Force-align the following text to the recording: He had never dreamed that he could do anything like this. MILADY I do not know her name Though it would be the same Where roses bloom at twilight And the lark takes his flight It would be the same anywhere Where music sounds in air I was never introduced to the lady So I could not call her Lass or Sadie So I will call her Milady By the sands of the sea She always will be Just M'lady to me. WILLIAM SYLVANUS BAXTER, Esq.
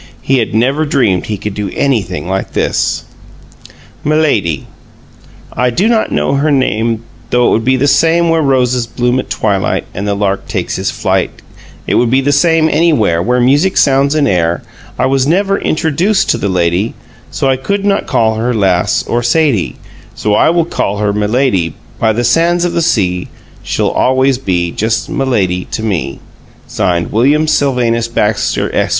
He 0.23 0.39
had 0.39 0.55
never 0.55 0.83
dreamed 0.83 1.21
that 1.21 1.27
he 1.27 1.37
could 1.37 1.53
do 1.53 1.69
anything 1.75 2.27
like 2.27 2.53
this. 2.53 3.03
MILADY 4.03 4.65
I 5.53 5.69
do 5.69 5.87
not 5.87 6.11
know 6.11 6.33
her 6.33 6.49
name 6.49 7.03
Though 7.29 7.45
it 7.45 7.49
would 7.51 7.63
be 7.63 7.75
the 7.77 7.85
same 7.87 8.27
Where 8.27 8.41
roses 8.41 8.87
bloom 8.87 9.19
at 9.19 9.29
twilight 9.29 9.85
And 9.93 10.07
the 10.07 10.15
lark 10.15 10.47
takes 10.47 10.75
his 10.77 10.89
flight 10.89 11.29
It 11.85 11.93
would 11.93 12.09
be 12.09 12.19
the 12.21 12.31
same 12.31 12.67
anywhere 12.67 13.21
Where 13.21 13.39
music 13.39 13.77
sounds 13.77 14.15
in 14.15 14.25
air 14.25 14.63
I 14.97 15.05
was 15.05 15.27
never 15.27 15.59
introduced 15.59 16.31
to 16.31 16.39
the 16.39 16.49
lady 16.49 16.95
So 17.29 17.47
I 17.47 17.55
could 17.55 17.85
not 17.85 18.07
call 18.07 18.37
her 18.37 18.55
Lass 18.55 19.05
or 19.05 19.21
Sadie 19.21 19.75
So 20.15 20.33
I 20.33 20.49
will 20.49 20.65
call 20.65 20.97
her 20.97 21.13
Milady 21.13 21.75
By 21.99 22.11
the 22.11 22.23
sands 22.23 22.65
of 22.65 22.73
the 22.73 22.81
sea 22.81 23.27
She 23.61 23.83
always 23.83 24.39
will 24.39 24.45
be 24.45 24.71
Just 24.71 25.11
M'lady 25.11 25.69
to 25.69 25.83
me. 25.83 26.19
WILLIAM 26.75 27.45
SYLVANUS 27.47 28.07
BAXTER, 28.07 28.73
Esq. 28.75 28.89